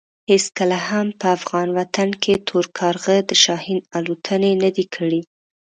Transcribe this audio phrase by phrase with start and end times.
[0.31, 5.21] هېڅکله هم په افغان وطن کې تور کارغه د شاهین الوتنې نه دي کړې.